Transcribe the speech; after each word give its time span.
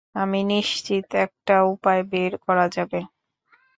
আমি 0.15 0.39
নিশ্চিত 0.51 1.07
একটা 1.25 1.55
উপায় 1.73 2.01
বের 2.11 2.33
করা 2.45 2.65
যাবে। 2.75 2.99